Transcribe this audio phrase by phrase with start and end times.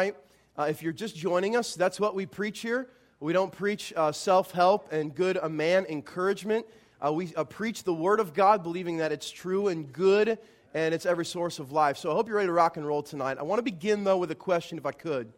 [0.00, 2.88] Uh, if you're just joining us, that's what we preach here.
[3.18, 6.66] We don't preach uh, self help and good a man encouragement.
[7.04, 10.38] Uh, we uh, preach the Word of God, believing that it's true and good
[10.72, 11.96] and it's every source of life.
[11.96, 13.38] So I hope you're ready to rock and roll tonight.
[13.40, 15.32] I want to begin, though, with a question, if I could.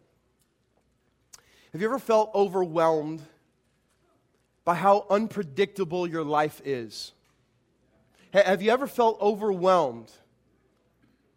[1.73, 3.23] Have you ever felt overwhelmed
[4.67, 7.13] by how unpredictable your life is?
[8.35, 10.13] Have you ever felt overwhelmed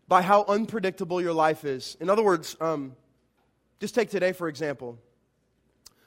[0.10, 1.96] by how unpredictable your life is?
[2.02, 2.98] In other words, um,
[3.84, 4.98] just take today, for example.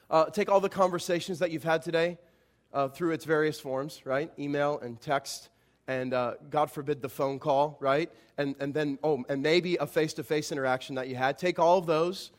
[0.09, 2.17] Uh, take all the conversations that you've had today
[2.73, 4.31] uh, through its various forms, right?
[4.39, 5.49] Email and text,
[5.87, 8.09] and uh, God forbid the phone call, right?
[8.39, 11.37] And, and then, oh, and maybe a face to face interaction that you had.
[11.37, 12.31] Take all of those.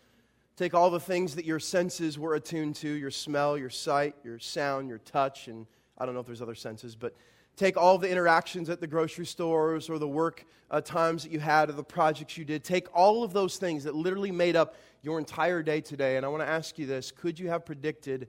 [0.56, 4.40] Take all the things that your senses were attuned to your smell, your sight, your
[4.40, 5.68] sound, your touch, and
[5.98, 7.14] I don't know if there's other senses, but
[7.58, 11.40] take all the interactions at the grocery stores or the work uh, times that you
[11.40, 12.64] had or the projects you did.
[12.64, 16.16] Take all of those things that literally made up your entire day today.
[16.16, 18.28] And I want to ask you this could you have predicted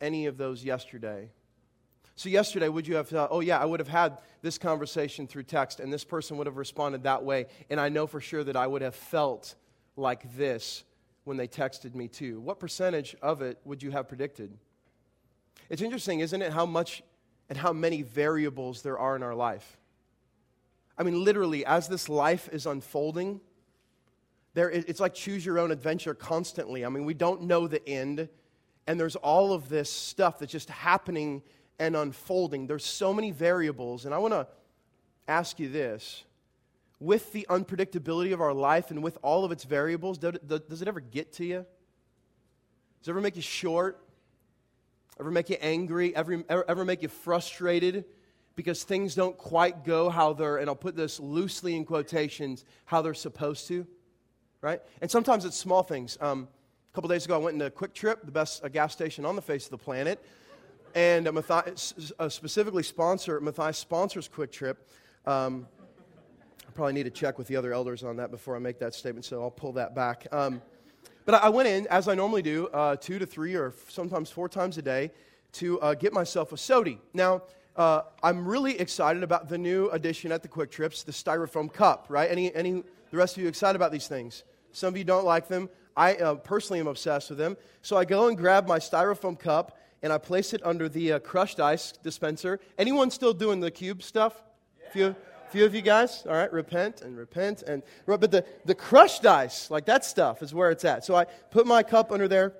[0.00, 1.30] any of those yesterday?
[2.16, 5.42] So, yesterday, would you have thought, oh, yeah, I would have had this conversation through
[5.44, 8.54] text, and this person would have responded that way, and I know for sure that
[8.54, 9.56] I would have felt
[9.96, 10.84] like this
[11.24, 12.40] when they texted me too?
[12.40, 14.56] What percentage of it would you have predicted?
[15.68, 17.02] It's interesting, isn't it, how much
[17.48, 19.76] and how many variables there are in our life.
[20.96, 23.40] I mean, literally, as this life is unfolding,
[24.54, 26.84] there, it's like choose your own adventure constantly.
[26.84, 28.28] I mean, we don't know the end,
[28.86, 31.42] and there's all of this stuff that's just happening
[31.80, 32.68] and unfolding.
[32.68, 34.46] There's so many variables, and I want to
[35.26, 36.22] ask you this.
[37.00, 40.36] With the unpredictability of our life and with all of its variables, does
[40.82, 41.66] it ever get to you?
[43.00, 44.00] Does it ever make you short?
[45.20, 46.14] Ever make you angry?
[46.14, 48.04] Ever, ever, ever make you frustrated
[48.56, 53.02] because things don't quite go how they're, and I'll put this loosely in quotations, how
[53.02, 53.86] they're supposed to?
[54.60, 54.80] Right?
[55.00, 56.16] And sometimes it's small things.
[56.20, 56.48] Um,
[56.92, 59.42] a couple days ago, I went into QuikTrip, the best uh, gas station on the
[59.42, 60.24] face of the planet.
[60.94, 64.76] And uh, Matthias, uh, specifically sponsor, Matthias sponsors QuikTrip.
[65.26, 65.66] Um,
[66.68, 68.94] I probably need to check with the other elders on that before I make that
[68.94, 70.26] statement, so I'll pull that back.
[70.32, 70.62] Um,
[71.24, 74.48] but I went in, as I normally do, uh, two to three or sometimes four
[74.48, 75.10] times a day
[75.52, 77.00] to uh, get myself a sody.
[77.12, 77.42] Now,
[77.76, 82.30] uh, I'm really excited about the new addition at the QuikTrips, the styrofoam cup, right?
[82.30, 84.44] Any, any, the rest of you excited about these things?
[84.72, 85.68] Some of you don't like them.
[85.96, 87.56] I uh, personally am obsessed with them.
[87.82, 91.18] So I go and grab my styrofoam cup and I place it under the uh,
[91.20, 92.60] crushed ice dispenser.
[92.78, 94.42] Anyone still doing the cube stuff?
[94.82, 94.90] Yeah.
[94.90, 95.16] Few?
[95.54, 99.70] Few of you guys, all right, repent and repent and but the, the crushed ice,
[99.70, 101.04] like that stuff is where it's at.
[101.04, 102.54] So I put my cup under there,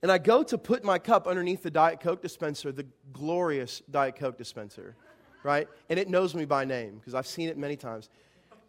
[0.00, 4.14] and I go to put my cup underneath the Diet Coke dispenser, the glorious Diet
[4.14, 4.94] Coke dispenser,
[5.42, 5.66] right?
[5.90, 8.10] And it knows me by name because I've seen it many times.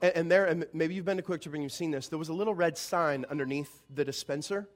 [0.02, 2.08] And, and there, and maybe you've been to QuikTrip and you've seen this.
[2.08, 4.68] There was a little red sign underneath the dispenser,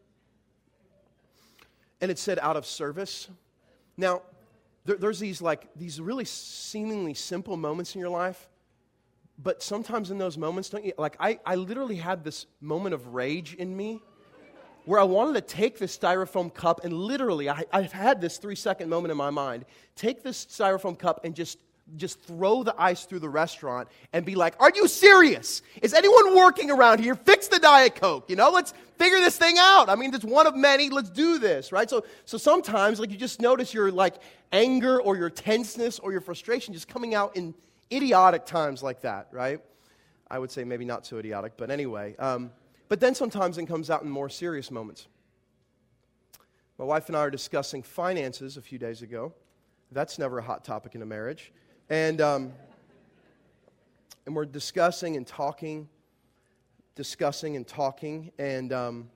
[1.99, 3.29] and it said "out of service."
[3.97, 4.21] Now,
[4.85, 8.49] there, there's these like these really seemingly simple moments in your life
[9.41, 13.07] but sometimes in those moments don't you like I, I literally had this moment of
[13.13, 14.01] rage in me
[14.85, 18.55] where i wanted to take this styrofoam cup and literally I, i've had this three
[18.55, 19.65] second moment in my mind.
[19.95, 21.59] Take this styrofoam cup and just
[21.97, 25.61] just throw the ice through the restaurant and be like, Are you serious?
[25.81, 27.15] Is anyone working around here?
[27.15, 28.29] Fix the Diet Coke.
[28.29, 29.89] You know, let's figure this thing out.
[29.89, 30.89] I mean, it's one of many.
[30.89, 31.89] Let's do this, right?
[31.89, 34.15] So, so sometimes, like, you just notice your, like,
[34.51, 37.53] anger or your tenseness or your frustration just coming out in
[37.91, 39.59] idiotic times like that, right?
[40.29, 42.15] I would say maybe not so idiotic, but anyway.
[42.17, 42.51] Um,
[42.87, 45.07] but then sometimes it comes out in more serious moments.
[46.77, 49.33] My wife and I are discussing finances a few days ago.
[49.91, 51.51] That's never a hot topic in a marriage.
[51.89, 52.53] And, um,
[54.25, 55.89] and we're discussing and talking,
[56.95, 58.31] discussing and talking.
[58.37, 59.09] And um,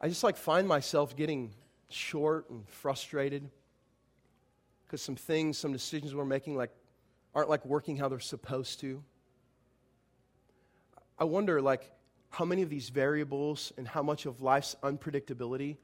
[0.00, 1.52] I just like find myself getting
[1.88, 3.48] short and frustrated
[4.86, 6.70] because some things, some decisions we're making, like
[7.34, 9.02] aren't like working how they're supposed to.
[11.18, 11.90] I wonder, like,
[12.30, 15.76] how many of these variables and how much of life's unpredictability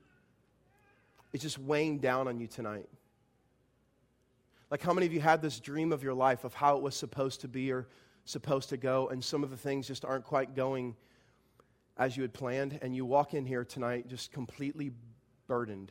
[1.33, 2.89] is just weighing down on you tonight.
[4.71, 6.95] Like, how many of you had this dream of your life of how it was
[6.95, 7.89] supposed to be or
[8.25, 10.95] supposed to go, and some of the things just aren't quite going
[11.97, 14.93] as you had planned, and you walk in here tonight just completely
[15.47, 15.91] burdened?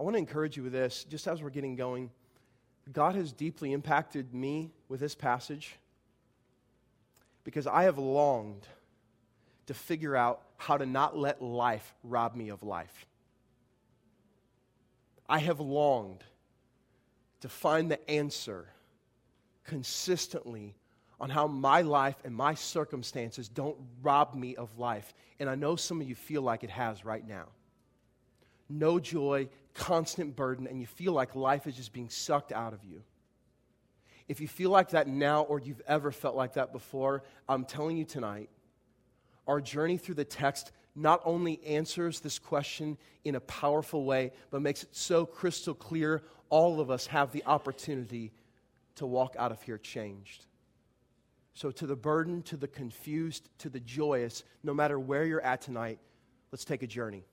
[0.00, 2.10] I want to encourage you with this, just as we're getting going.
[2.92, 5.76] God has deeply impacted me with this passage
[7.44, 8.66] because I have longed
[9.66, 13.06] to figure out how to not let life rob me of life.
[15.28, 16.24] I have longed
[17.40, 18.66] to find the answer
[19.64, 20.74] consistently
[21.20, 25.12] on how my life and my circumstances don't rob me of life.
[25.40, 27.46] And I know some of you feel like it has right now.
[28.68, 32.84] No joy, constant burden, and you feel like life is just being sucked out of
[32.84, 33.02] you.
[34.28, 37.96] If you feel like that now or you've ever felt like that before, I'm telling
[37.96, 38.50] you tonight,
[39.46, 44.60] our journey through the text not only answers this question in a powerful way, but
[44.60, 48.32] makes it so crystal clear all of us have the opportunity
[48.96, 50.46] to walk out of here changed.
[51.54, 55.60] So, to the burdened, to the confused, to the joyous, no matter where you're at
[55.60, 55.98] tonight,
[56.52, 57.24] let's take a journey.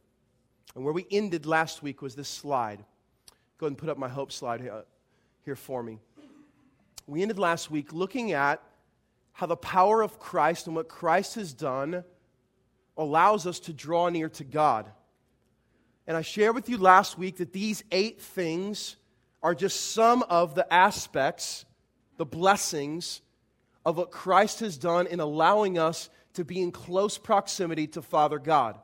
[0.73, 2.83] And where we ended last week was this slide.
[3.57, 4.81] Go ahead and put up my hope slide uh,
[5.43, 5.99] here for me.
[7.07, 8.61] We ended last week looking at
[9.33, 12.03] how the power of Christ and what Christ has done
[12.97, 14.89] allows us to draw near to God.
[16.07, 18.95] And I shared with you last week that these eight things
[19.45, 21.65] are just some of the aspects,
[22.17, 23.21] the blessings
[23.85, 28.39] of what Christ has done in allowing us to be in close proximity to Father
[28.39, 28.79] God.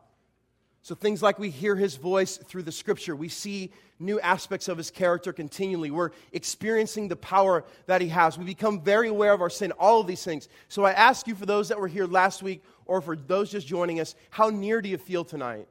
[0.83, 4.77] So, things like we hear his voice through the scripture, we see new aspects of
[4.77, 5.89] his character continually.
[5.89, 8.37] We're experiencing the power that he has.
[8.37, 10.47] We become very aware of our sin, all of these things.
[10.69, 13.65] So, I ask you, for those that were here last week or for those just
[13.65, 15.67] joining us, how near do you feel tonight?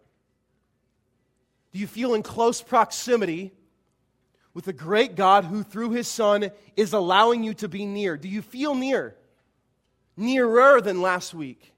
[1.72, 3.52] Do you feel in close proximity
[4.54, 8.16] with the great God who, through his Son, is allowing you to be near?
[8.16, 9.16] Do you feel near?
[10.16, 11.72] Nearer than last week.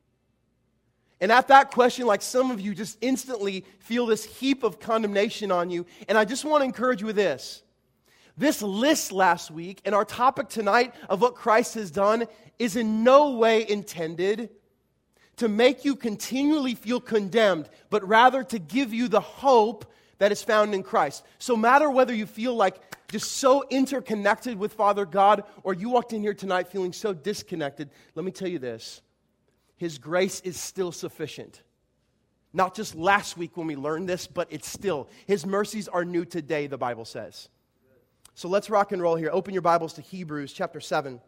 [1.21, 5.53] And at that question, like some of you just instantly feel this heap of condemnation
[5.53, 5.87] on you.
[6.09, 7.63] And I just want to encourage you with this.
[8.37, 12.27] This list last week and our topic tonight of what Christ has done
[12.59, 14.51] is in no way intended
[15.37, 19.93] to make you continually feel condemned, but rather to give you the hope
[20.23, 21.25] that is found in Christ.
[21.41, 22.81] So, matter whether you feel like
[23.11, 27.91] just so interconnected with Father God or you walked in here tonight feeling so disconnected,
[28.15, 29.01] let me tell you this
[29.75, 31.65] his grace is still sufficient.
[32.53, 35.09] Not just last week when we learned this, but it's still.
[35.27, 37.49] His mercies are new today, the Bible says.
[38.37, 39.31] So let's rock and roll here.
[39.33, 41.21] Open your Bibles to Hebrews chapter 7.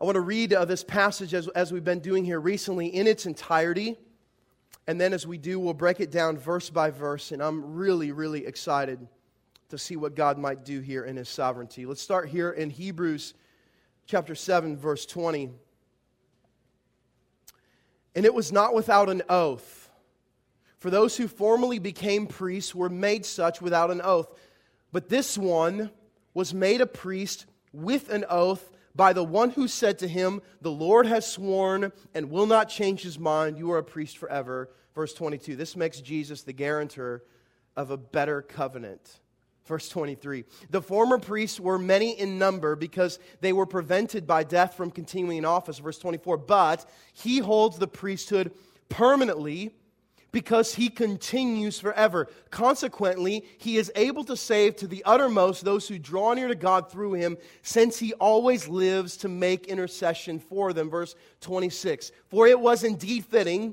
[0.00, 3.06] I want to read uh, this passage as, as we've been doing here recently in
[3.06, 3.98] its entirety.
[4.86, 7.32] And then as we do, we'll break it down verse by verse.
[7.32, 9.06] And I'm really, really excited
[9.68, 11.86] to see what God might do here in His sovereignty.
[11.86, 13.34] Let's start here in Hebrews
[14.06, 15.50] chapter 7, verse 20.
[18.14, 19.90] And it was not without an oath.
[20.78, 24.28] For those who formerly became priests were made such without an oath.
[24.92, 25.90] But this one
[26.32, 30.70] was made a priest with an oath by the one who said to him, The
[30.70, 33.58] Lord has sworn and will not change his mind.
[33.58, 34.70] You are a priest forever.
[34.94, 35.56] Verse 22.
[35.56, 37.22] This makes Jesus the guarantor
[37.76, 39.20] of a better covenant.
[39.66, 44.74] Verse 23 The former priests were many in number because they were prevented by death
[44.74, 45.78] from continuing in office.
[45.78, 48.52] Verse 24 But he holds the priesthood
[48.88, 49.74] permanently
[50.36, 52.28] because he continues forever.
[52.50, 56.92] Consequently, he is able to save to the uttermost those who draw near to God
[56.92, 60.90] through him, since he always lives to make intercession for them.
[60.90, 63.72] Verse 26 For it was indeed fitting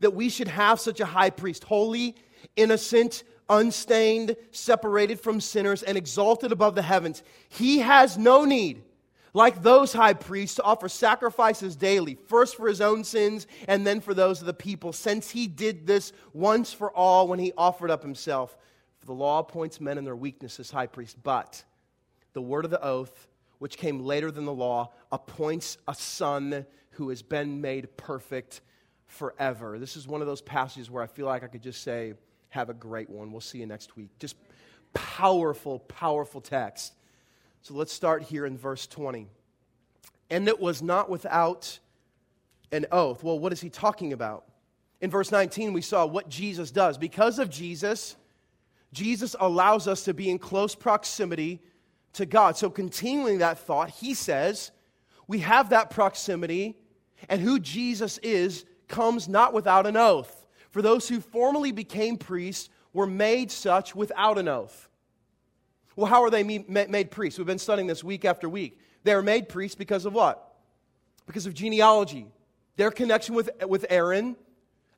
[0.00, 2.16] that we should have such a high priest, holy,
[2.54, 7.22] innocent, unstained, separated from sinners, and exalted above the heavens.
[7.48, 8.82] He has no need,
[9.34, 14.00] like those high priests, to offer sacrifices daily, first for his own sins and then
[14.00, 17.90] for those of the people, since he did this once for all when he offered
[17.90, 18.56] up himself.
[19.00, 21.62] For the law appoints men in their weakness as high priests, but
[22.32, 27.08] the word of the oath, which came later than the law, appoints a son who
[27.08, 28.60] has been made perfect
[29.06, 29.78] forever.
[29.78, 32.14] This is one of those passages where I feel like I could just say,
[32.50, 33.32] have a great one.
[33.32, 34.10] We'll see you next week.
[34.20, 34.36] Just
[34.92, 36.94] powerful, powerful text.
[37.64, 39.26] So let's start here in verse 20.
[40.28, 41.78] And it was not without
[42.70, 43.24] an oath.
[43.24, 44.44] Well, what is he talking about?
[45.00, 46.98] In verse 19, we saw what Jesus does.
[46.98, 48.16] Because of Jesus,
[48.92, 51.58] Jesus allows us to be in close proximity
[52.12, 52.58] to God.
[52.58, 54.70] So, continuing that thought, he says,
[55.26, 56.76] we have that proximity,
[57.30, 60.46] and who Jesus is comes not without an oath.
[60.70, 64.90] For those who formerly became priests were made such without an oath.
[65.96, 67.38] Well, how are they made priests?
[67.38, 68.78] We've been studying this week after week.
[69.04, 70.54] They are made priests because of what?
[71.26, 72.26] Because of genealogy.
[72.76, 74.36] Their connection with, with Aaron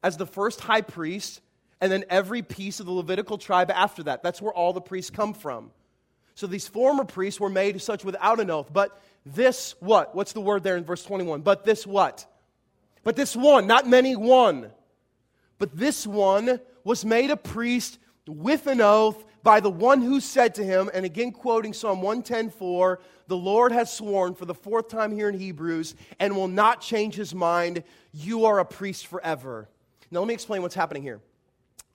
[0.03, 1.41] as the first high priest,
[1.81, 4.23] and then every piece of the Levitical tribe after that.
[4.23, 5.71] That's where all the priests come from.
[6.35, 8.73] So these former priests were made such without an oath.
[8.73, 10.15] But this what?
[10.15, 11.43] What's the word there in verse 21?
[11.43, 12.27] But this what?
[13.05, 14.71] But this one, not many, one
[15.59, 20.57] but this one was made a priest with an oath by the one who said
[20.57, 22.99] to him, and again quoting Psalm 110:4,
[23.29, 27.15] the Lord has sworn for the fourth time here in Hebrews and will not change
[27.15, 29.69] his mind, you are a priest forever.
[30.11, 31.21] Now, let me explain what's happening here.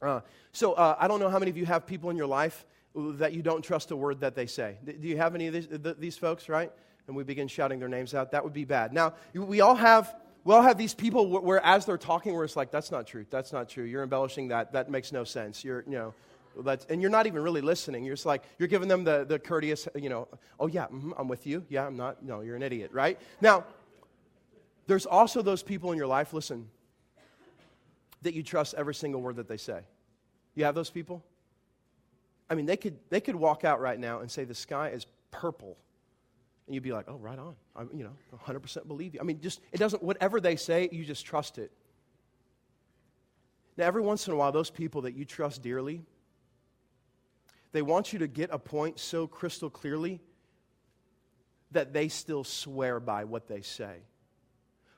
[0.02, 0.22] Uh,
[0.54, 2.66] so, uh, I don't know how many of you have people in your life
[2.96, 4.78] that you don't trust a word that they say.
[4.86, 6.72] Do you have any of these, these folks, right?
[7.08, 8.32] And we begin shouting their names out.
[8.32, 8.94] That would be bad.
[8.94, 10.16] Now, we all have.
[10.44, 13.06] We all have these people where, where as they're talking, where it's like, that's not
[13.06, 13.28] true.
[13.30, 13.84] That's not true.
[13.84, 14.72] You're embellishing that.
[14.72, 15.64] That makes no sense.
[15.64, 16.16] You're, you know,
[16.58, 18.04] that's, and you're not even really listening.
[18.04, 20.28] You're just like, you're giving them the, the courteous, you know,
[20.60, 21.66] oh, yeah, mm-hmm, I'm with you.
[21.70, 22.24] Yeah, I'm not.
[22.24, 23.20] No, you're an idiot, right?
[23.40, 23.64] Now,
[24.88, 26.70] there's also those people in your life, listen,
[28.22, 29.82] that you trust every single word that they say.
[30.56, 31.24] You have those people?
[32.50, 35.06] I mean, they could, they could walk out right now and say, the sky is
[35.32, 35.78] purple.
[36.68, 37.56] And you'd be like, oh, right on.
[37.76, 38.12] I, you know,
[38.46, 39.20] 100% believe you.
[39.22, 41.72] I mean, just, it doesn't, whatever they say, you just trust it.
[43.78, 46.04] Now, every once in a while, those people that you trust dearly,
[47.72, 50.22] they want you to get a point so crystal clearly
[51.72, 54.04] that they still swear by what they say.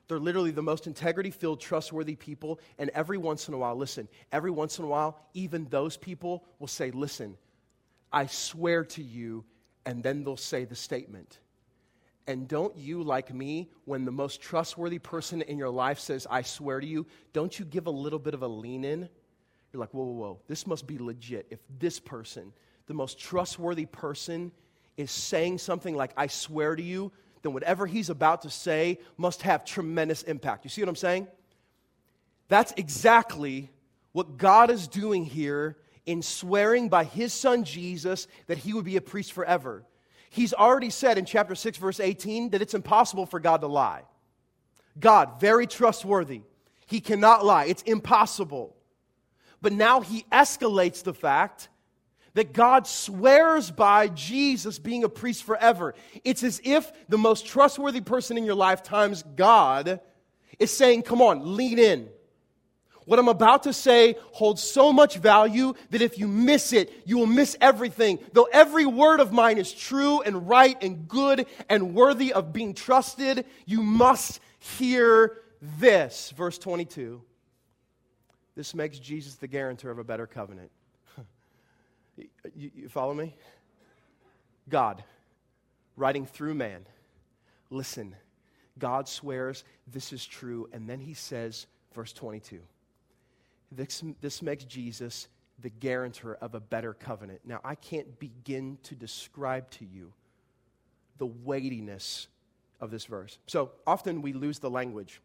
[0.07, 2.59] They're literally the most integrity filled, trustworthy people.
[2.77, 6.43] And every once in a while, listen, every once in a while, even those people
[6.59, 7.37] will say, Listen,
[8.11, 9.45] I swear to you.
[9.85, 11.39] And then they'll say the statement.
[12.25, 16.43] And don't you, like me, when the most trustworthy person in your life says, I
[16.43, 19.09] swear to you, don't you give a little bit of a lean in?
[19.73, 21.47] You're like, whoa, whoa, whoa, this must be legit.
[21.49, 22.53] If this person,
[22.85, 24.51] the most trustworthy person,
[24.95, 27.11] is saying something like, I swear to you,
[27.41, 30.63] then whatever he's about to say must have tremendous impact.
[30.63, 31.27] You see what I'm saying?
[32.47, 33.71] That's exactly
[34.11, 38.97] what God is doing here in swearing by his son Jesus that he would be
[38.97, 39.83] a priest forever.
[40.29, 44.03] He's already said in chapter 6, verse 18, that it's impossible for God to lie.
[44.99, 46.41] God, very trustworthy.
[46.85, 47.65] He cannot lie.
[47.65, 48.75] It's impossible.
[49.63, 51.69] But now he escalates the fact
[52.33, 55.95] that God swears by Jesus being a priest forever.
[56.25, 60.01] It's as if the most trustworthy person in your lifetime's God
[60.59, 62.09] is saying, Come on, lean in.
[63.05, 67.17] What I'm about to say holds so much value that if you miss it, you
[67.17, 68.19] will miss everything.
[68.33, 72.73] Though every word of mine is true and right and good and worthy of being
[72.73, 76.33] trusted, you must hear this.
[76.35, 77.21] Verse 22.
[78.55, 80.71] This makes Jesus the guarantor of a better covenant.
[82.55, 83.35] you, you follow me?
[84.69, 85.03] God,
[85.97, 86.85] writing through man,
[87.69, 88.15] listen,
[88.77, 92.59] God swears this is true, and then he says, verse 22,
[93.71, 95.27] this, this makes Jesus
[95.59, 97.41] the guarantor of a better covenant.
[97.45, 100.13] Now, I can't begin to describe to you
[101.17, 102.27] the weightiness
[102.79, 103.37] of this verse.
[103.47, 105.21] So often we lose the language.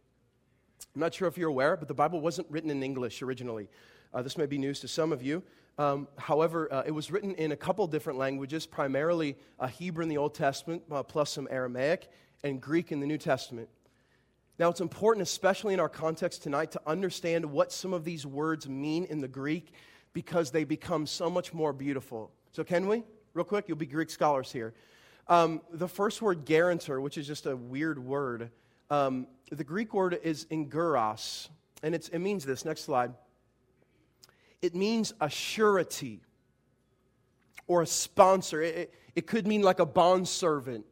[0.95, 3.69] I'm not sure if you're aware, but the Bible wasn't written in English originally.
[4.13, 5.43] Uh, this may be news to some of you.
[5.79, 10.09] Um, however, uh, it was written in a couple different languages, primarily uh, Hebrew in
[10.09, 12.09] the Old Testament, uh, plus some Aramaic,
[12.43, 13.69] and Greek in the New Testament.
[14.59, 18.69] Now, it's important, especially in our context tonight, to understand what some of these words
[18.69, 19.73] mean in the Greek
[20.13, 22.33] because they become so much more beautiful.
[22.51, 23.05] So, can we?
[23.35, 24.75] Real quick, you'll be Greek scholars here.
[25.29, 28.51] Um, the first word, guarantor, which is just a weird word,
[28.91, 31.49] um, the Greek word is enguros,
[31.83, 32.65] and it means this.
[32.65, 33.13] Next slide.
[34.61, 36.21] It means a surety
[37.67, 38.61] or a sponsor.
[38.63, 40.85] It, it, it could mean like a bond servant.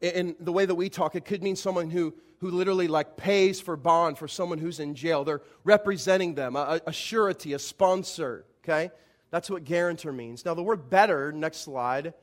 [0.00, 3.60] In the way that we talk, it could mean someone who who literally like pays
[3.60, 5.22] for bond for someone who's in jail.
[5.22, 8.90] They're representing them, a, a surety, a sponsor, okay?
[9.30, 10.44] That's what guarantor means.
[10.44, 12.14] Now, the word better, next slide,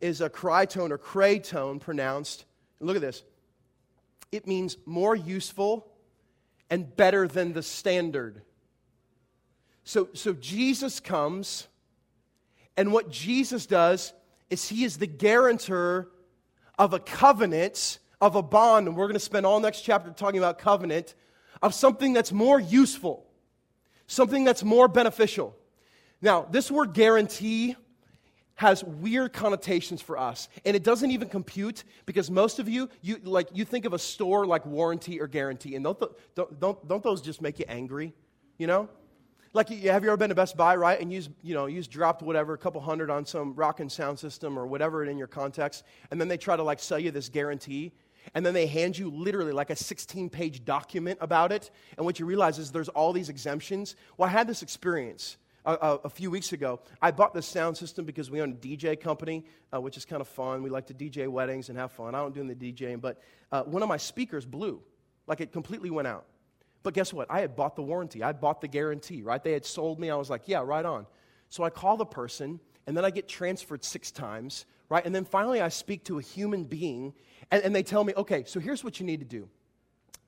[0.00, 2.44] is a critone or cratone pronounced.
[2.78, 3.24] Look at this.
[4.32, 5.86] It means more useful
[6.70, 8.42] and better than the standard.
[9.84, 11.68] So, so Jesus comes,
[12.76, 14.12] and what Jesus does
[14.48, 16.08] is he is the guarantor
[16.78, 20.38] of a covenant of a bond, and we're going to spend all next chapter talking
[20.38, 21.16] about covenant,
[21.60, 23.26] of something that's more useful,
[24.06, 25.56] something that's more beneficial.
[26.20, 27.74] Now, this word guarantee
[28.54, 33.18] has weird connotations for us and it doesn't even compute because most of you you
[33.24, 35.98] like you think of a store like warranty or guarantee and don't,
[36.34, 38.12] don't, don't, don't those just make you angry
[38.58, 38.88] you know
[39.54, 41.90] like have you ever been to best buy right and you you know you just
[41.90, 45.26] dropped whatever a couple hundred on some rock and sound system or whatever in your
[45.26, 47.92] context and then they try to like sell you this guarantee
[48.34, 51.70] and then they hand you literally like a 16 page document about it.
[51.96, 53.96] And what you realize is there's all these exemptions.
[54.16, 55.36] Well, I had this experience.
[55.64, 59.00] A, a, few weeks ago, I bought this sound system because we own a DJ
[59.00, 60.64] company, uh, which is kind of fun.
[60.64, 62.16] We like to DJ weddings and have fun.
[62.16, 63.20] I don't do the DJing, but
[63.52, 64.82] uh, one of my speakers blew.
[65.28, 66.26] Like it completely went out.
[66.82, 67.30] But guess what?
[67.30, 69.42] I had bought the warranty, I bought the guarantee, right?
[69.42, 70.10] They had sold me.
[70.10, 71.06] I was like, yeah, right on.
[71.48, 75.04] So I call the person, and then I get transferred six times, right?
[75.04, 77.14] And then finally I speak to a human being,
[77.50, 79.48] and, and they tell me, okay, so here's what you need to do.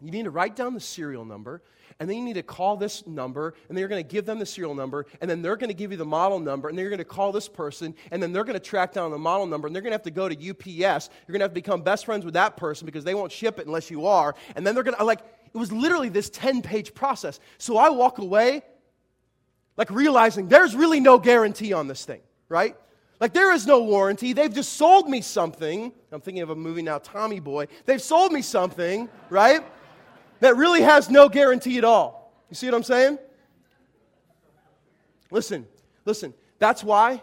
[0.04, 1.62] You need to write down the serial number,
[2.00, 4.38] and then you need to call this number, and then you're going to give them
[4.38, 6.82] the serial number, and then they're going to give you the model number, and then
[6.82, 9.46] you're going to call this person, and then they're going to track down the model
[9.46, 11.08] number, and they're going to have to go to UPS.
[11.26, 13.58] You're going to have to become best friends with that person because they won't ship
[13.58, 14.34] it unless you are.
[14.56, 17.38] And then they're going to, like, it was literally this 10 page process.
[17.58, 18.62] So I walk away,
[19.76, 22.76] like, realizing there's really no guarantee on this thing, right?
[23.20, 24.32] Like, there is no warranty.
[24.32, 25.92] They've just sold me something.
[26.10, 27.68] I'm thinking of a movie now, Tommy Boy.
[27.86, 29.64] They've sold me something, right?
[30.44, 32.30] That really has no guarantee at all.
[32.50, 33.18] You see what I'm saying?
[35.30, 35.66] Listen,
[36.04, 36.34] listen.
[36.58, 37.22] That's why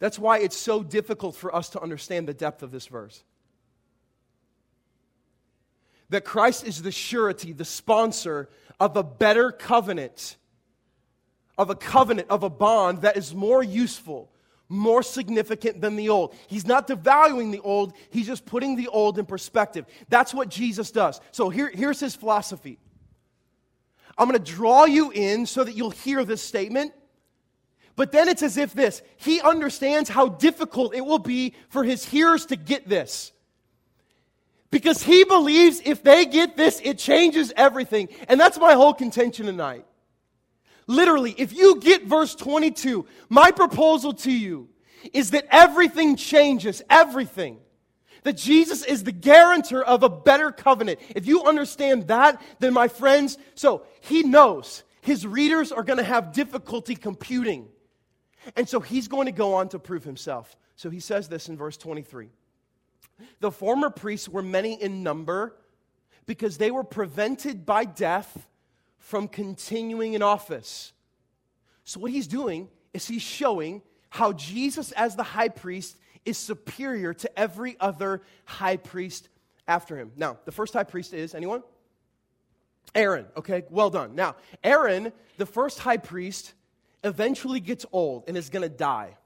[0.00, 3.22] that's why it's so difficult for us to understand the depth of this verse.
[6.08, 8.48] That Christ is the surety, the sponsor
[8.80, 10.36] of a better covenant,
[11.56, 14.28] of a covenant, of a bond that is more useful,
[14.74, 16.34] more significant than the old.
[16.46, 19.86] He's not devaluing the old, he's just putting the old in perspective.
[20.08, 21.20] That's what Jesus does.
[21.32, 22.78] So here, here's his philosophy
[24.16, 26.92] I'm going to draw you in so that you'll hear this statement.
[27.96, 32.04] But then it's as if this he understands how difficult it will be for his
[32.04, 33.32] hearers to get this.
[34.70, 38.08] Because he believes if they get this, it changes everything.
[38.28, 39.86] And that's my whole contention tonight.
[40.86, 44.68] Literally, if you get verse 22, my proposal to you
[45.12, 47.58] is that everything changes, everything.
[48.22, 50.98] That Jesus is the guarantor of a better covenant.
[51.14, 56.04] If you understand that, then my friends, so he knows his readers are going to
[56.04, 57.68] have difficulty computing.
[58.56, 60.56] And so he's going to go on to prove himself.
[60.76, 62.28] So he says this in verse 23
[63.40, 65.54] The former priests were many in number
[66.24, 68.46] because they were prevented by death
[69.04, 70.94] from continuing in office.
[71.84, 77.12] So, what he's doing is he's showing how Jesus, as the high priest, is superior
[77.12, 79.28] to every other high priest
[79.68, 80.12] after him.
[80.16, 81.62] Now, the first high priest is anyone?
[82.94, 83.26] Aaron.
[83.36, 84.14] Okay, well done.
[84.14, 86.54] Now, Aaron, the first high priest,
[87.02, 89.18] eventually gets old and is going to die.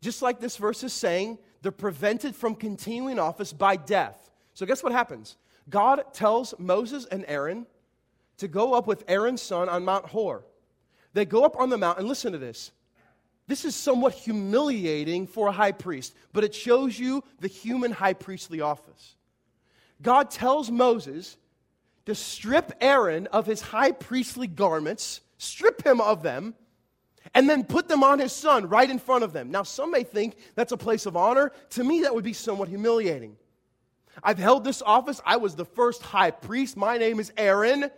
[0.00, 4.30] Just like this verse is saying, they're prevented from continuing office by death.
[4.54, 5.36] So, guess what happens?
[5.68, 7.66] God tells Moses and Aaron
[8.40, 10.44] to go up with Aaron's son on Mount Hor.
[11.12, 12.08] They go up on the mountain.
[12.08, 12.72] Listen to this.
[13.46, 18.12] This is somewhat humiliating for a high priest, but it shows you the human high
[18.12, 19.16] priestly office.
[20.00, 21.36] God tells Moses
[22.06, 26.54] to strip Aaron of his high priestly garments, strip him of them,
[27.34, 29.50] and then put them on his son right in front of them.
[29.50, 31.52] Now, some may think that's a place of honor.
[31.70, 33.36] To me, that would be somewhat humiliating.
[34.22, 35.20] I've held this office.
[35.26, 36.76] I was the first high priest.
[36.76, 37.90] My name is Aaron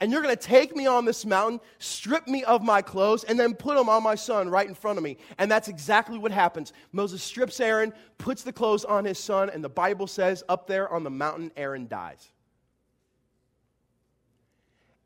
[0.00, 3.38] and you're going to take me on this mountain, strip me of my clothes, and
[3.38, 5.16] then put them on my son right in front of me.
[5.38, 6.72] And that's exactly what happens.
[6.92, 10.88] Moses strips Aaron, puts the clothes on his son, and the Bible says up there
[10.92, 12.30] on the mountain, Aaron dies.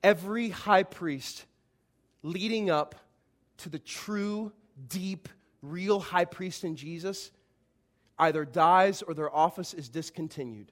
[0.02, 1.46] Every high priest
[2.22, 2.94] leading up
[3.58, 4.52] to the true,
[4.88, 5.28] deep,
[5.62, 7.30] real high priest in Jesus
[8.18, 10.70] either dies or their office is discontinued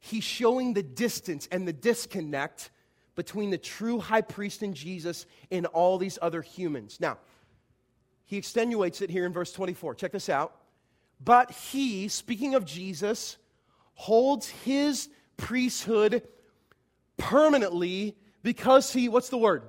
[0.00, 2.70] he's showing the distance and the disconnect
[3.14, 6.98] between the true high priest and Jesus and all these other humans.
[7.00, 7.18] Now,
[8.24, 9.94] he extenuates it here in verse 24.
[9.96, 10.54] Check this out.
[11.20, 13.36] But he, speaking of Jesus,
[13.94, 16.22] holds his priesthood
[17.16, 19.64] permanently because he, what's the word?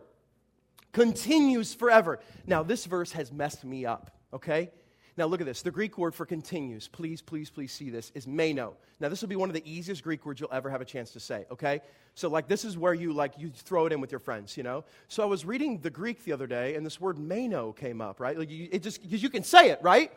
[0.92, 2.20] Continues forever.
[2.46, 4.72] Now, this verse has messed me up, okay?
[5.19, 5.62] Now, look at this.
[5.62, 8.77] The Greek word for continues, please, please, please see this, is meno.
[9.01, 11.12] Now, this will be one of the easiest Greek words you'll ever have a chance
[11.12, 11.82] to say, okay?
[12.15, 14.63] So, like, this is where you, like, you throw it in with your friends, you
[14.63, 14.86] know?
[15.10, 18.21] So, I was reading the Greek the other day, and this word meno came up,
[18.21, 18.39] right?
[18.39, 20.10] Like, you, it just, because you can say it, right?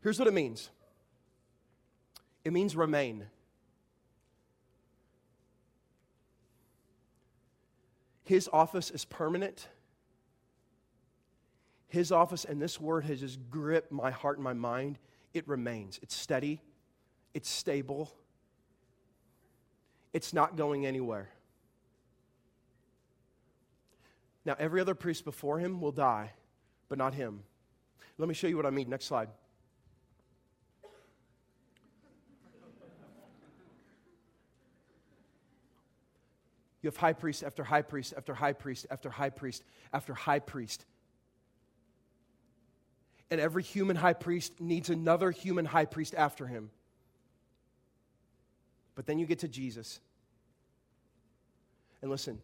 [0.00, 0.70] Here's what it means
[2.44, 3.26] it means remain.
[8.22, 9.66] His office is permanent
[11.88, 14.98] his office and this word has just gripped my heart and my mind.
[15.32, 15.98] It remains.
[16.02, 16.60] It's steady,
[17.34, 18.12] it's stable,
[20.12, 21.28] it's not going anywhere.
[24.44, 26.32] Now, every other priest before him will die,
[26.88, 27.42] but not him.
[28.18, 28.88] Let me show you what I mean.
[28.88, 29.28] Next slide.
[36.82, 39.62] You have high priest after high priest after high priest after high priest
[39.94, 40.84] after high priest
[43.30, 46.70] and every human high priest needs another human high priest after him.
[48.94, 50.00] But then you get to Jesus.
[52.02, 52.38] And listen,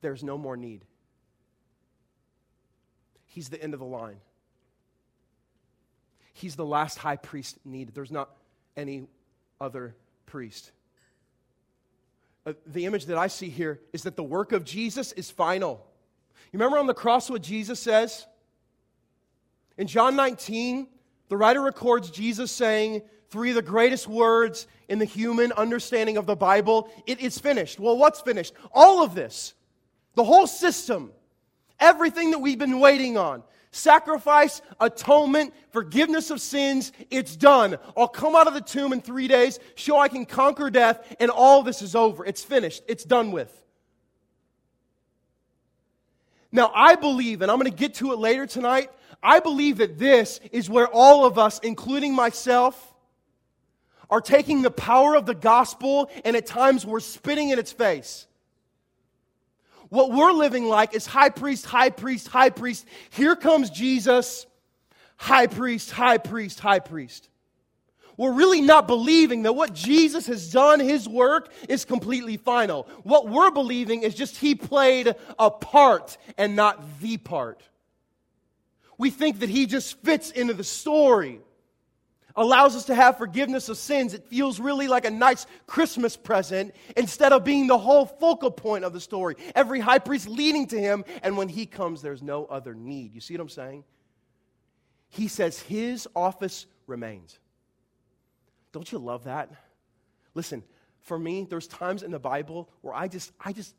[0.00, 0.84] there's no more need.
[3.26, 4.18] He's the end of the line.
[6.34, 7.94] He's the last high priest needed.
[7.94, 8.30] There's not
[8.76, 9.06] any
[9.60, 9.94] other
[10.26, 10.70] priest.
[12.46, 15.84] Uh, the image that I see here is that the work of Jesus is final.
[16.52, 18.26] You remember on the cross what Jesus says?
[19.76, 20.86] In John 19,
[21.28, 26.26] the writer records Jesus saying three of the greatest words in the human understanding of
[26.26, 27.80] the Bible it is finished.
[27.80, 28.54] Well, what's finished?
[28.72, 29.54] All of this,
[30.14, 31.12] the whole system,
[31.80, 33.42] everything that we've been waiting on
[33.74, 36.92] sacrifice, atonement, forgiveness of sins.
[37.10, 37.76] It's done.
[37.96, 41.30] I'll come out of the tomb in three days, show I can conquer death, and
[41.30, 42.24] all this is over.
[42.24, 42.82] It's finished.
[42.86, 43.52] It's done with.
[46.52, 48.90] Now, I believe, and I'm going to get to it later tonight,
[49.22, 52.92] I believe that this is where all of us, including myself,
[54.10, 58.26] are taking the power of the gospel and at times we're spitting in its face.
[59.88, 62.86] What we're living like is high priest, high priest, high priest.
[63.10, 64.46] Here comes Jesus,
[65.16, 67.28] high priest, high priest, high priest.
[68.16, 72.88] We're really not believing that what Jesus has done, his work, is completely final.
[73.02, 77.60] What we're believing is just he played a part and not the part.
[78.98, 81.40] We think that he just fits into the story
[82.36, 84.14] allows us to have forgiveness of sins.
[84.14, 88.84] It feels really like a nice Christmas present instead of being the whole focal point
[88.84, 89.36] of the story.
[89.54, 93.14] Every high priest leading to him, and when he comes, there's no other need.
[93.14, 93.84] You see what I'm saying?
[95.08, 97.38] He says his office remains.
[98.72, 99.50] Don't you love that?
[100.34, 100.64] Listen,
[101.02, 103.74] for me, there's times in the Bible where I just, I just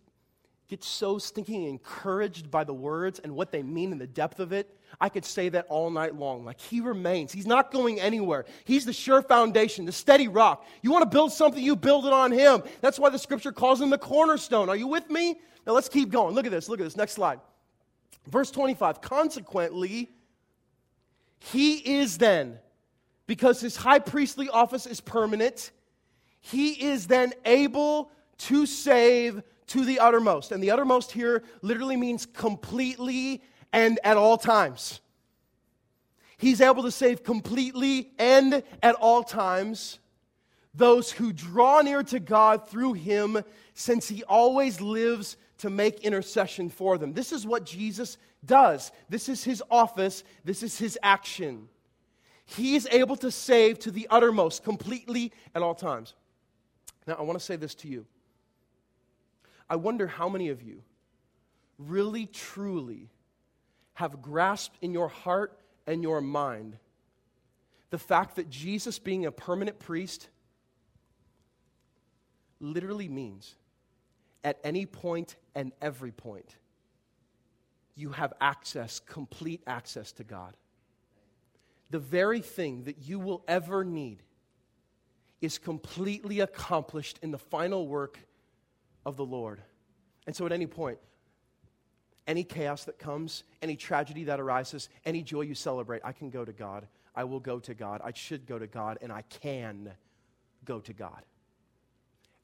[0.70, 4.54] get so stinking encouraged by the words and what they mean in the depth of
[4.54, 4.74] it.
[5.00, 6.46] I could say that all night long.
[6.46, 7.32] Like he remains.
[7.32, 8.46] He's not going anywhere.
[8.64, 10.66] He's the sure foundation, the steady rock.
[10.82, 12.64] You want to build something, you build it on him.
[12.82, 14.70] That's why the scripture calls him the cornerstone.
[14.70, 15.40] Are you with me?
[15.66, 16.36] Now let's keep going.
[16.36, 16.70] Look at this.
[16.70, 16.96] Look at this.
[16.96, 17.40] Next slide.
[18.28, 19.02] Verse 25.
[19.02, 20.10] Consequently,
[21.40, 22.60] he is then,
[23.28, 25.72] because his high priestly office is permanent,
[26.42, 30.52] he is then able to save to the uttermost.
[30.52, 33.42] And the uttermost here literally means completely
[33.74, 35.02] and at all times.
[36.38, 40.00] He's able to save completely and at all times
[40.74, 43.42] those who draw near to God through him,
[43.74, 47.14] since he always lives to make intercession for them.
[47.14, 48.92] This is what Jesus does.
[49.10, 51.70] This is his office, this is his action.
[52.46, 56.14] He is able to save to the uttermost, completely at all times.
[57.08, 58.06] Now, I want to say this to you.
[59.70, 60.84] I wonder how many of you
[61.80, 63.10] really, truly
[63.96, 66.78] have grasped in your heart and your mind
[67.90, 70.28] the fact that Jesus being a permanent priest
[72.60, 73.56] literally means
[74.44, 76.58] at any point and every point,
[77.96, 80.58] you have access, complete access to God.
[81.90, 84.24] The very thing that you will ever need
[85.42, 88.20] is completely accomplished in the final work
[89.06, 89.62] of the Lord.
[90.28, 90.98] And so at any point,
[92.28, 96.44] any chaos that comes, any tragedy that arises, any joy you celebrate, I can go
[96.44, 96.88] to God.
[97.16, 98.02] I will go to God.
[98.04, 99.92] I should go to God, and I can
[100.66, 101.24] go to God.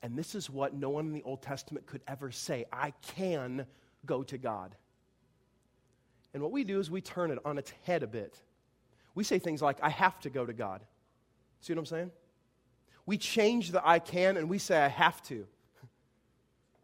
[0.03, 3.65] And this is what no one in the Old Testament could ever say I can
[4.05, 4.75] go to God.
[6.33, 8.39] And what we do is we turn it on its head a bit.
[9.13, 10.81] We say things like, I have to go to God.
[11.59, 12.11] See what I'm saying?
[13.05, 15.45] We change the I can and we say, I have to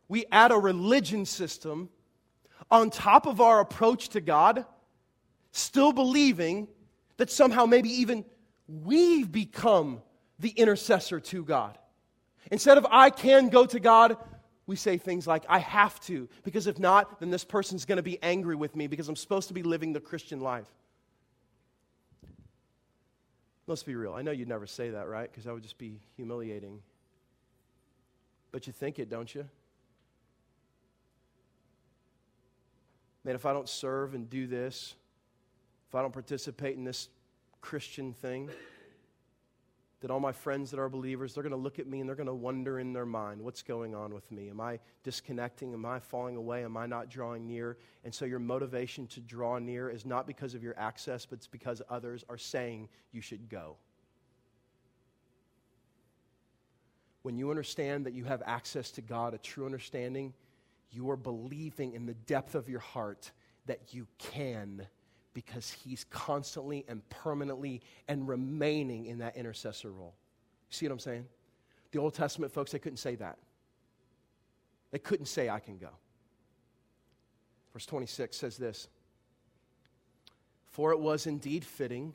[0.08, 1.90] we add a religion system
[2.70, 4.66] on top of our approach to God,
[5.52, 6.68] still believing
[7.18, 8.26] that somehow maybe even
[8.68, 10.02] we've become
[10.40, 11.78] the intercessor to God.
[12.52, 14.18] Instead of I can go to God,
[14.68, 18.04] we say things like, I have to, because if not, then this person's going to
[18.04, 20.68] be angry with me because I'm supposed to be living the Christian life.
[23.66, 24.14] Let's be real.
[24.14, 25.30] I know you'd never say that, right?
[25.30, 26.82] Because that would just be humiliating.
[28.52, 29.48] But you think it, don't you?
[33.28, 34.96] Man, if I don't serve and do this,
[35.90, 37.10] if I don't participate in this
[37.60, 38.50] Christian thing,
[40.00, 42.16] that all my friends that are believers, they're going to look at me and they're
[42.16, 44.50] going to wonder in their mind, what's going on with me?
[44.50, 45.74] Am I disconnecting?
[45.74, 46.64] Am I falling away?
[46.64, 47.78] Am I not drawing near?
[48.06, 51.48] And so your motivation to draw near is not because of your access, but it's
[51.48, 53.76] because others are saying you should go.
[57.24, 60.34] When you understand that you have access to God, a true understanding,
[60.92, 63.32] you are believing in the depth of your heart
[63.66, 64.88] that you can
[65.34, 70.16] because he's constantly and permanently and remaining in that intercessor role.
[70.70, 71.26] See what I'm saying?
[71.92, 73.38] The Old Testament folks, they couldn't say that.
[74.92, 75.90] They couldn't say, I can go.
[77.74, 78.88] Verse 26 says this
[80.72, 82.14] For it was indeed fitting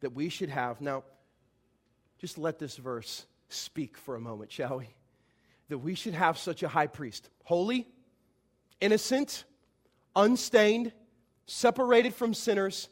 [0.00, 0.80] that we should have.
[0.80, 1.04] Now,
[2.18, 4.88] just let this verse speak for a moment, shall we?
[5.68, 7.88] That we should have such a high priest, holy,
[8.80, 9.44] innocent,
[10.14, 10.92] unstained,
[11.46, 12.88] separated from sinners,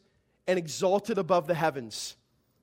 [0.47, 2.17] and exalted above the heavens.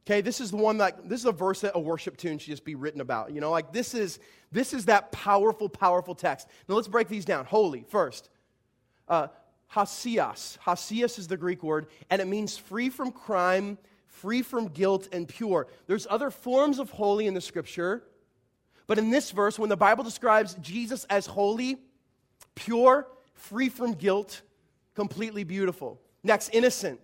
[0.05, 2.49] Okay, this is the one that this is a verse that a worship tune should
[2.49, 3.31] just be written about.
[3.31, 4.19] You know, like this is
[4.51, 6.47] this is that powerful, powerful text.
[6.67, 7.45] Now let's break these down.
[7.45, 8.29] Holy first.
[9.07, 9.27] Uh,
[9.73, 10.57] hasias.
[10.59, 15.27] Hasias is the Greek word, and it means free from crime, free from guilt, and
[15.27, 15.67] pure.
[15.87, 18.03] There's other forms of holy in the scripture,
[18.91, 21.77] but in this verse, when the Bible describes Jesus as holy,
[22.55, 24.41] pure, free from guilt,
[24.95, 26.01] completely beautiful.
[26.23, 26.99] Next, innocent.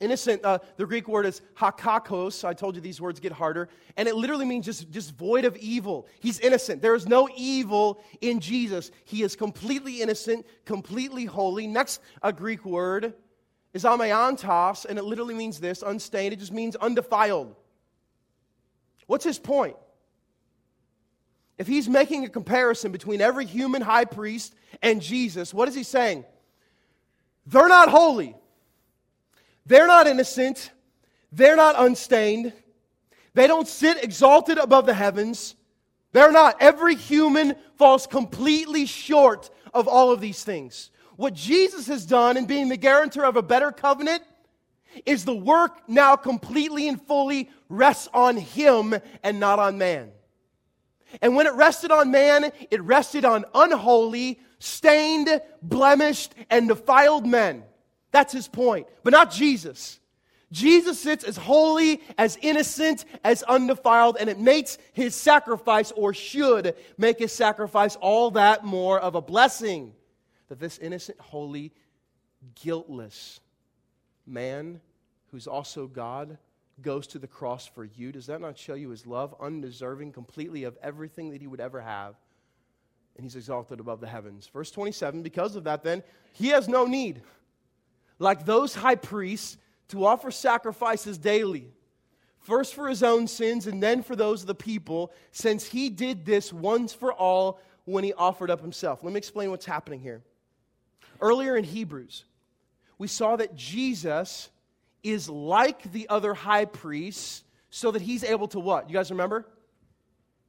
[0.00, 2.42] Innocent, uh, the Greek word is hakakos.
[2.42, 3.68] I told you these words get harder.
[3.98, 6.06] And it literally means just, just void of evil.
[6.20, 6.80] He's innocent.
[6.80, 8.90] There is no evil in Jesus.
[9.04, 11.66] He is completely innocent, completely holy.
[11.66, 13.12] Next, a Greek word
[13.74, 16.32] is amaiantos, and it literally means this unstained.
[16.32, 17.54] It just means undefiled.
[19.06, 19.76] What's his point?
[21.56, 25.84] If he's making a comparison between every human high priest and Jesus, what is he
[25.84, 26.24] saying?
[27.46, 28.34] They're not holy.
[29.66, 30.70] They're not innocent.
[31.30, 32.52] They're not unstained.
[33.34, 35.54] They don't sit exalted above the heavens.
[36.12, 36.56] They're not.
[36.60, 40.90] Every human falls completely short of all of these things.
[41.16, 44.22] What Jesus has done in being the guarantor of a better covenant
[45.06, 50.10] is the work now completely and fully rests on him and not on man.
[51.22, 57.64] And when it rested on man, it rested on unholy, stained, blemished, and defiled men.
[58.10, 60.00] That's his point, but not Jesus.
[60.52, 66.76] Jesus sits as holy, as innocent, as undefiled, and it makes his sacrifice, or should
[66.96, 69.92] make his sacrifice, all that more of a blessing.
[70.48, 71.72] That this innocent, holy,
[72.54, 73.40] guiltless
[74.26, 74.80] man,
[75.32, 76.38] who's also God,
[76.82, 78.12] goes to the cross for you.
[78.12, 81.80] Does that not show you his love, undeserving completely of everything that he would ever
[81.80, 82.14] have?
[83.16, 84.48] And he's exalted above the heavens.
[84.52, 87.22] Verse 27 Because of that, then, he has no need
[88.18, 89.58] like those high priests,
[89.88, 91.70] to offer sacrifices daily,
[92.38, 96.24] first for his own sins and then for those of the people, since he did
[96.24, 99.04] this once for all when he offered up himself.
[99.04, 100.22] Let me explain what's happening here.
[101.20, 102.24] Earlier in Hebrews,
[102.96, 104.48] we saw that Jesus
[105.04, 108.88] is like the other high priests so that he's able to what?
[108.88, 109.46] You guys remember?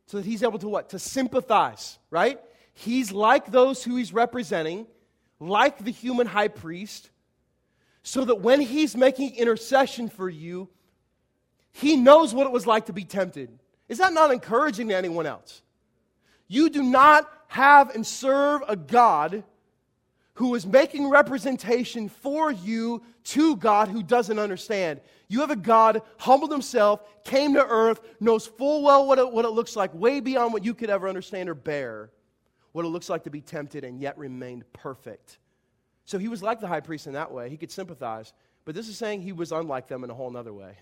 [0.08, 0.89] So that he's able to what?
[0.89, 2.39] To sympathize, right?
[2.74, 4.88] He's like those who he's representing,
[5.39, 7.10] like the human high priest,
[8.04, 10.70] so that when he's making intercession for you,
[11.72, 13.50] he knows what it was like to be tempted.
[13.89, 15.62] Is that not encouraging to anyone else?
[16.48, 19.44] You do not have and serve a God
[20.36, 25.02] who is making representation for you to God who doesn't understand.
[25.28, 29.45] You have a God humbled himself, came to earth, knows full well what it, what
[29.45, 32.12] it looks like, way beyond what you could ever understand or bear,
[32.74, 35.39] what it looks like to be tempted and yet remained perfect.
[36.04, 37.50] So he was like the high priest in that way.
[37.50, 38.34] He could sympathize.
[38.65, 40.78] But this is saying he was unlike them in a whole other way.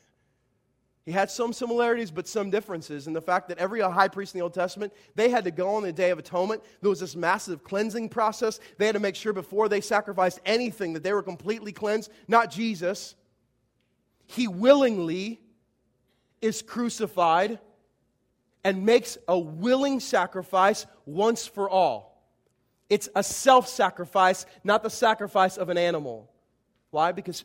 [1.05, 3.07] He had some similarities, but some differences.
[3.07, 5.75] And the fact that every high priest in the Old Testament, they had to go
[5.75, 6.63] on the Day of Atonement.
[6.81, 8.59] There was this massive cleansing process.
[8.77, 12.09] They had to make sure before they sacrificed anything that they were completely cleansed.
[12.29, 13.15] Not Jesus.
[14.27, 15.41] He willingly
[16.41, 17.59] is crucified
[18.63, 22.13] and makes a willing sacrifice once for all.
[22.89, 26.31] It's a self sacrifice, not the sacrifice of an animal.
[26.91, 27.11] Why?
[27.11, 27.43] Because,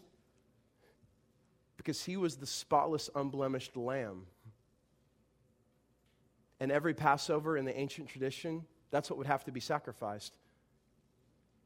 [1.79, 4.27] because he was the spotless, unblemished lamb.
[6.61, 10.35] And every Passover in the ancient tradition, that's what would have to be sacrificed.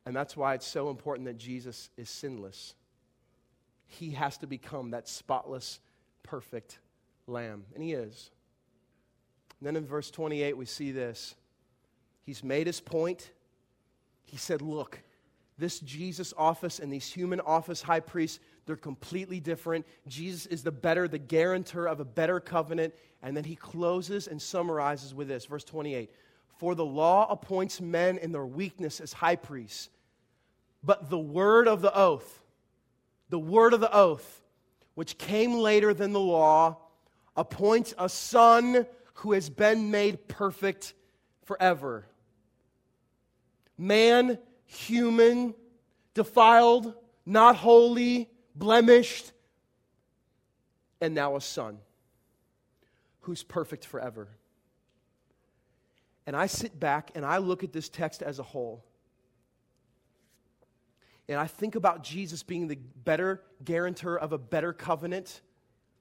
[0.05, 2.75] And that's why it's so important that Jesus is sinless.
[3.87, 5.81] He has to become that spotless,
[6.23, 6.79] perfect
[7.27, 7.65] lamb.
[7.75, 8.31] And he is.
[9.61, 11.35] And then in verse 28, we see this.
[12.25, 13.31] He's made his point.
[14.25, 15.03] He said, Look,
[15.59, 19.87] this Jesus office and these human office high priests, they're completely different.
[20.07, 22.95] Jesus is the better, the guarantor of a better covenant.
[23.23, 26.11] And then he closes and summarizes with this, verse 28
[26.59, 29.91] For the law appoints men in their weakness as high priests,
[30.83, 32.41] but the word of the oath,
[33.31, 34.43] the word of the oath,
[34.95, 36.79] which came later than the law,
[37.37, 40.95] appoints a son who has been made perfect
[41.45, 42.07] forever
[43.79, 45.55] man, human,
[46.15, 46.95] defiled,
[47.27, 49.33] not holy, blemished,
[51.01, 51.79] and now a son
[53.23, 54.29] who's perfect forever.
[56.27, 58.85] And I sit back and I look at this text as a whole.
[61.29, 65.41] and I think about Jesus being the better guarantor of a better covenant,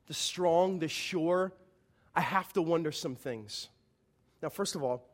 [0.08, 1.54] the strong, the sure,
[2.14, 3.70] I have to wonder some things.
[4.42, 5.08] Now, first of all,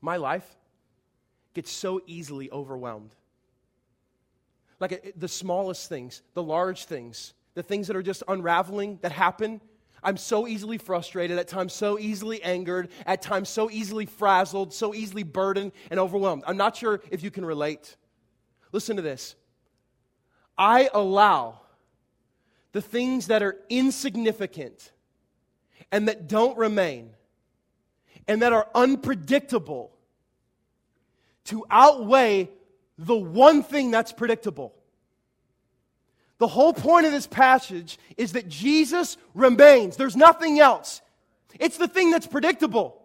[0.00, 0.56] my life
[1.54, 3.14] gets so easily overwhelmed.
[4.80, 9.60] Like the smallest things, the large things, the things that are just unraveling that happen.
[10.02, 14.94] I'm so easily frustrated, at times so easily angered, at times so easily frazzled, so
[14.94, 16.44] easily burdened and overwhelmed.
[16.46, 17.96] I'm not sure if you can relate.
[18.72, 19.34] Listen to this.
[20.58, 21.60] I allow
[22.72, 24.92] the things that are insignificant
[25.90, 27.10] and that don't remain
[28.28, 29.92] and that are unpredictable
[31.44, 32.50] to outweigh
[32.98, 34.74] the one thing that's predictable.
[36.38, 39.96] The whole point of this passage is that Jesus remains.
[39.96, 41.00] There's nothing else.
[41.58, 43.02] It's the thing that's predictable.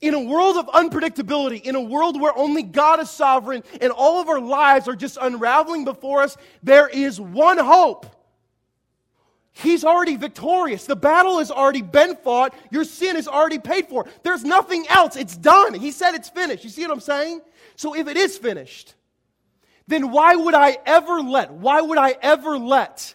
[0.00, 4.20] In a world of unpredictability, in a world where only God is sovereign and all
[4.20, 8.06] of our lives are just unraveling before us, there is one hope.
[9.52, 10.84] He's already victorious.
[10.84, 12.54] The battle has already been fought.
[12.70, 14.06] Your sin is already paid for.
[14.22, 15.16] There's nothing else.
[15.16, 15.72] It's done.
[15.72, 16.62] He said it's finished.
[16.62, 17.40] You see what I'm saying?
[17.76, 18.94] So if it is finished,
[19.86, 23.14] then why would I ever let, why would I ever let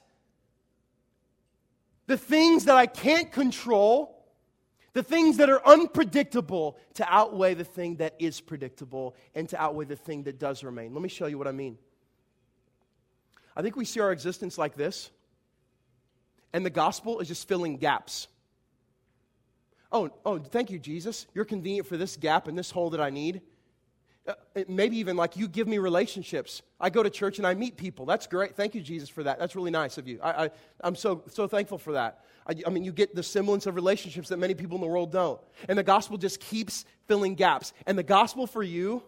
[2.08, 4.24] the things that I can't control,
[4.94, 9.86] the things that are unpredictable, to outweigh the thing that is predictable and to outweigh
[9.86, 10.94] the thing that does remain?
[10.94, 11.78] Let me show you what I mean.
[13.56, 15.12] I think we see our existence like this
[16.54, 18.28] and the gospel is just filling gaps.
[19.92, 21.28] Oh, oh, thank you, Jesus.
[21.34, 23.42] You're convenient for this gap and this hole that I need.
[24.28, 24.34] Uh,
[24.68, 26.62] maybe even like you give me relationships.
[26.80, 28.06] I go to church and I meet people.
[28.06, 28.56] That's great.
[28.56, 29.40] Thank you, Jesus, for that.
[29.40, 30.20] That's really nice of you.
[30.24, 30.52] I,
[30.84, 32.24] am so, so thankful for that.
[32.48, 35.12] I, I mean, you get the semblance of relationships that many people in the world
[35.12, 35.42] don't.
[35.68, 37.74] And the gospel just keeps filling gaps.
[37.88, 39.02] And the gospel for you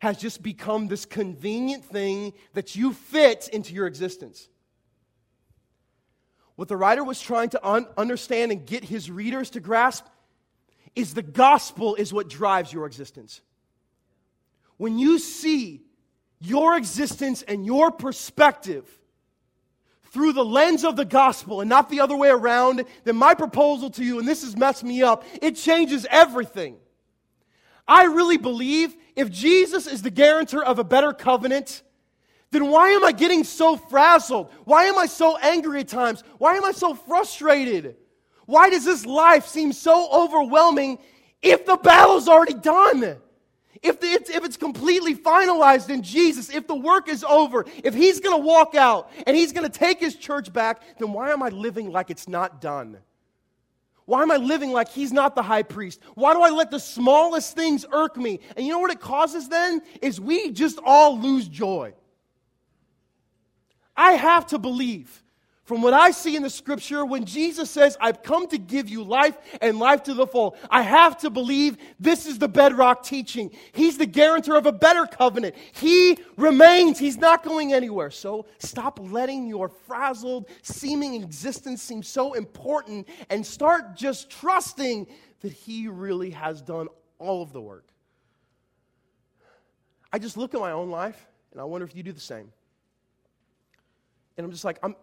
[0.00, 4.48] has just become this convenient thing that you fit into your existence.
[6.56, 10.04] What the writer was trying to un- understand and get his readers to grasp
[10.94, 13.40] is the gospel is what drives your existence.
[14.76, 15.82] When you see
[16.40, 18.86] your existence and your perspective
[20.10, 23.90] through the lens of the gospel and not the other way around, then my proposal
[23.90, 26.76] to you, and this has messed me up, it changes everything.
[27.88, 31.82] I really believe if Jesus is the guarantor of a better covenant,
[32.50, 34.50] then why am I getting so frazzled?
[34.64, 36.22] Why am I so angry at times?
[36.38, 37.96] Why am I so frustrated?
[38.46, 40.98] Why does this life seem so overwhelming
[41.42, 43.18] if the battle's already done?
[43.86, 48.18] If, it's, if it's completely finalized in Jesus, if the work is over, if He's
[48.18, 51.40] going to walk out and He's going to take His church back, then why am
[51.40, 52.98] I living like it's not done?
[54.04, 56.00] Why am I living like He's not the high priest?
[56.14, 58.40] Why do I let the smallest things irk me?
[58.56, 59.80] And you know what it causes then?
[60.02, 61.94] Is we just all lose joy.
[63.96, 65.22] I have to believe
[65.66, 69.02] from what I see in the scripture when Jesus says, I've come to give you
[69.02, 70.56] life and life to the full.
[70.70, 73.50] I have to believe this is the bedrock teaching.
[73.72, 75.56] He's the guarantor of a better covenant.
[75.72, 77.00] He remains.
[77.00, 78.12] He's not going anywhere.
[78.12, 85.08] So stop letting your frazzled, seeming existence seem so important and start just trusting
[85.40, 86.86] that He really has done
[87.18, 87.88] all of the work.
[90.12, 92.52] I just look at my own life and I wonder if you do the same.
[94.36, 94.94] And I'm just like, I'm,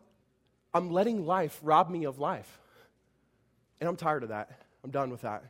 [0.73, 2.59] I'm letting life rob me of life.
[3.79, 4.49] And I'm tired of that.
[4.83, 5.43] I'm done with that.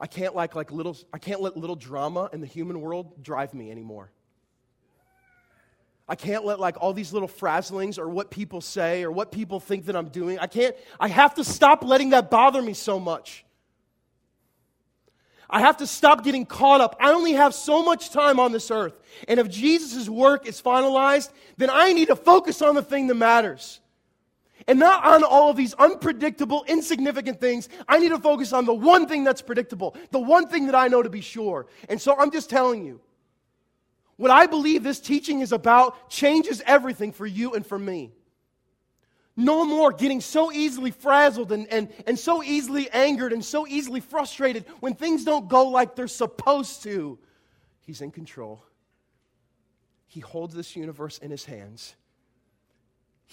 [0.00, 3.54] I can't like, like little, I can't let little drama in the human world drive
[3.54, 4.10] me anymore.
[6.08, 9.60] I can't let like all these little frazzlings or what people say or what people
[9.60, 10.38] think that I'm doing.
[10.38, 13.44] I can't, I have to stop letting that bother me so much.
[15.48, 16.96] I have to stop getting caught up.
[16.98, 18.98] I only have so much time on this earth.
[19.28, 23.14] And if Jesus' work is finalized, then I need to focus on the thing that
[23.14, 23.78] matters.
[24.68, 27.68] And not on all of these unpredictable, insignificant things.
[27.88, 30.88] I need to focus on the one thing that's predictable, the one thing that I
[30.88, 31.66] know to be sure.
[31.88, 33.00] And so I'm just telling you,
[34.16, 38.12] what I believe this teaching is about changes everything for you and for me.
[39.34, 44.00] No more getting so easily frazzled and, and, and so easily angered and so easily
[44.00, 47.18] frustrated when things don't go like they're supposed to.
[47.80, 48.62] He's in control.
[50.06, 51.94] He holds this universe in his hands.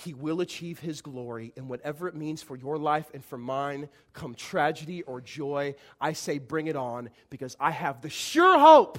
[0.04, 3.90] He will achieve his glory, and whatever it means for your life and for mine,
[4.14, 8.98] come tragedy or joy, I say bring it on because I have the sure hope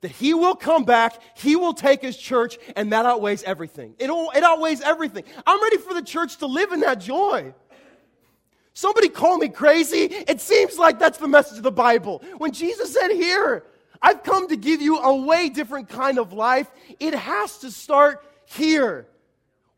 [0.00, 3.94] that he will come back, he will take his church, and that outweighs everything.
[4.00, 5.22] It, it outweighs everything.
[5.46, 7.54] I'm ready for the church to live in that joy.
[8.74, 10.06] Somebody call me crazy.
[10.06, 12.24] It seems like that's the message of the Bible.
[12.38, 13.62] When Jesus said here,
[14.00, 16.68] I've come to give you a way different kind of life.
[16.98, 19.06] It has to start here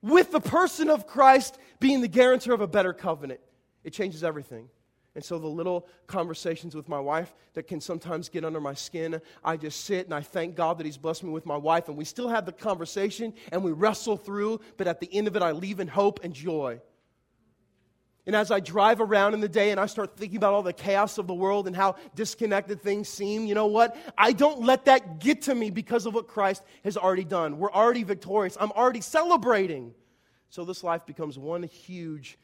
[0.04, 3.40] with the person of Christ being the guarantor of a better covenant.
[3.84, 4.68] It changes everything.
[5.14, 9.18] And so the little conversations with my wife that can sometimes get under my skin,
[9.42, 11.88] I just sit and I thank God that He's blessed me with my wife.
[11.88, 15.36] And we still have the conversation and we wrestle through, but at the end of
[15.36, 16.80] it, I leave in hope and joy.
[18.26, 20.72] And as I drive around in the day and I start thinking about all the
[20.72, 23.96] chaos of the world and how disconnected things seem, you know what?
[24.16, 27.58] I don't let that get to me because of what Christ has already done.
[27.58, 28.56] We're already victorious.
[28.58, 29.92] I'm already celebrating.
[30.48, 32.38] So this life becomes one huge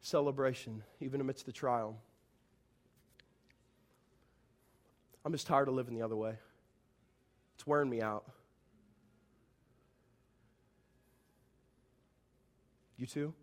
[0.00, 1.96] celebration, even amidst the trial.
[5.24, 6.34] I'm just tired of living the other way.
[7.54, 8.24] It's wearing me out.
[12.96, 13.34] You too?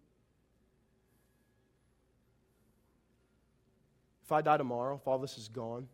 [4.34, 5.88] I die tomorrow, if all this is gone,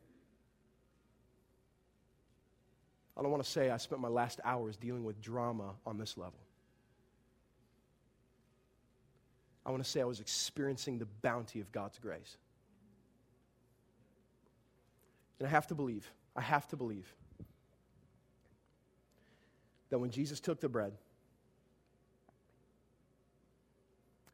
[3.17, 6.17] I don't want to say I spent my last hours dealing with drama on this
[6.17, 6.39] level.
[9.65, 12.37] I want to say I was experiencing the bounty of God's grace.
[15.37, 17.13] And I have to believe, I have to believe
[19.89, 20.93] that when Jesus took the bread,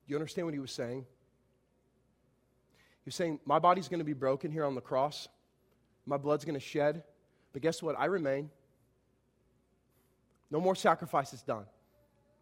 [0.07, 1.05] you understand what he was saying?
[3.05, 5.27] He was saying, My body's going to be broken here on the cross,
[6.05, 7.03] my blood's going to shed,
[7.53, 7.97] but guess what?
[7.97, 8.49] I remain.
[10.51, 11.65] No more sacrifices done.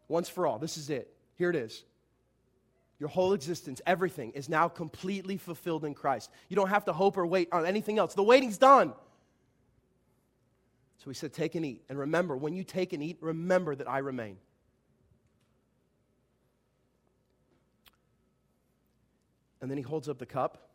[0.07, 0.59] Once for all.
[0.59, 1.13] This is it.
[1.35, 1.83] Here it is.
[2.99, 6.29] Your whole existence, everything is now completely fulfilled in Christ.
[6.47, 8.13] You don't have to hope or wait on anything else.
[8.13, 8.93] The waiting's done.
[11.03, 11.83] So he said, Take and eat.
[11.89, 14.37] And remember, when you take and eat, remember that I remain.
[19.63, 20.71] And then he holds up the cup.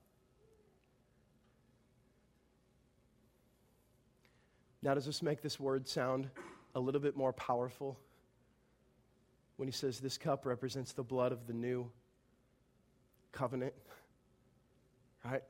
[4.81, 6.31] Now, does this make this word sound
[6.75, 8.01] a little bit more powerful?
[9.59, 11.91] When he says this cup represents the blood of the new
[13.31, 13.75] covenant,
[15.23, 15.43] right?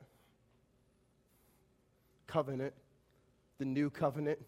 [2.27, 2.73] Covenant,
[3.57, 4.39] the new covenant,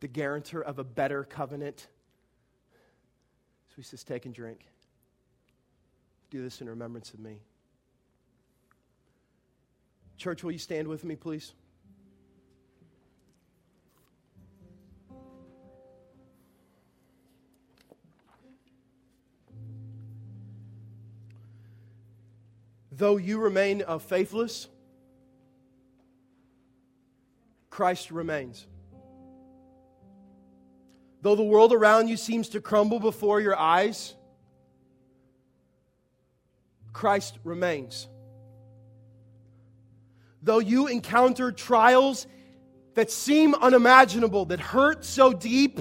[0.00, 1.86] the guarantor of a better covenant.
[3.70, 4.66] So he says, Take and drink.
[6.30, 7.38] Do this in remembrance of me.
[10.18, 11.52] Church, will you stand with me, please?
[22.90, 24.66] Though you remain uh, faithless,
[27.70, 28.66] Christ remains.
[31.22, 34.14] Though the world around you seems to crumble before your eyes,
[36.98, 38.08] Christ remains.
[40.42, 42.26] Though you encounter trials
[42.96, 45.80] that seem unimaginable, that hurt so deep,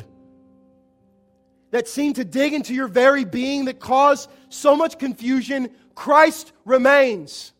[1.71, 7.51] that seem to dig into your very being, that cause so much confusion, Christ remains.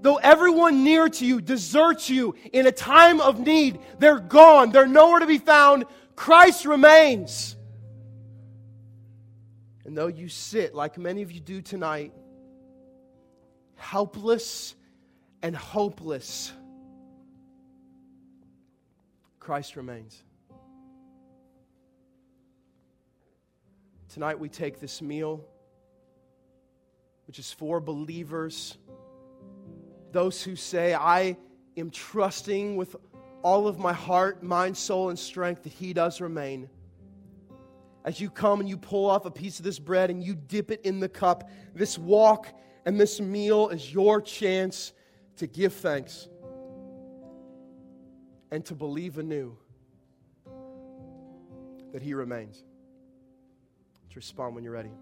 [0.00, 4.86] Though everyone near to you deserts you in a time of need, they're gone, they're
[4.86, 5.84] nowhere to be found,
[6.16, 7.57] Christ remains.
[9.88, 12.12] And though you sit, like many of you do tonight,
[13.76, 14.74] helpless
[15.42, 16.52] and hopeless,
[19.40, 20.22] Christ remains.
[24.10, 25.42] Tonight we take this meal,
[27.26, 28.76] which is for believers,
[30.12, 31.38] those who say, I
[31.78, 32.94] am trusting with
[33.40, 36.68] all of my heart, mind, soul, and strength that He does remain
[38.08, 40.70] as you come and you pull off a piece of this bread and you dip
[40.70, 42.48] it in the cup, this walk
[42.86, 44.94] and this meal is your chance
[45.36, 46.26] to give thanks
[48.50, 49.54] and to believe anew
[51.92, 52.64] that He remains.
[54.08, 54.92] To respond when you're ready.